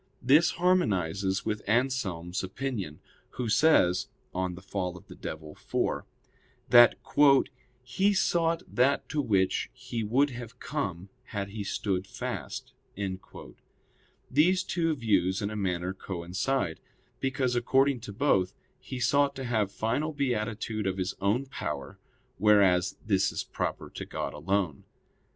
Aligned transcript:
This 0.23 0.53
harmonizes 0.53 1.45
with 1.45 1.61
Anselm's 1.69 2.43
opinion, 2.43 3.01
who 3.37 3.47
says 3.47 4.07
[*De 4.33 4.39
casu 4.39 5.03
diaboli, 5.15 5.99
iv.] 5.99 6.05
that 6.69 6.95
"he 7.83 8.11
sought 8.11 8.63
that 8.67 9.07
to 9.09 9.21
which 9.21 9.69
he 9.71 10.03
would 10.03 10.31
have 10.31 10.57
come 10.57 11.09
had 11.25 11.49
he 11.49 11.63
stood 11.63 12.07
fast." 12.07 12.73
These 14.31 14.63
two 14.63 14.95
views 14.95 15.39
in 15.39 15.51
a 15.51 15.55
manner 15.55 15.93
coincide; 15.93 16.79
because 17.19 17.55
according 17.55 17.99
to 17.99 18.11
both, 18.11 18.55
he 18.79 18.99
sought 18.99 19.35
to 19.35 19.43
have 19.43 19.71
final 19.71 20.13
beatitude 20.13 20.87
of 20.87 20.97
his 20.97 21.13
own 21.21 21.45
power, 21.45 21.99
whereas 22.39 22.97
this 23.05 23.31
is 23.31 23.43
proper 23.43 23.87
to 23.91 24.05
God 24.05 24.33
alone. 24.33 24.83